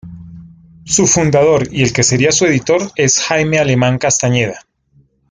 Su 0.83 1.05
fundador 1.05 1.71
y 1.71 1.83
el 1.83 1.93
que 1.93 2.01
seria 2.01 2.31
su 2.31 2.47
editor 2.47 2.91
es 2.95 3.19
Jaime 3.21 3.59
Alemán 3.59 3.99
Castañeda. 3.99 4.65